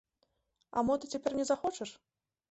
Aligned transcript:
А 0.79 0.83
мо 0.87 0.95
ты 1.03 1.09
цяпер 1.15 1.35
не 1.39 1.45
захочаш? 1.51 1.89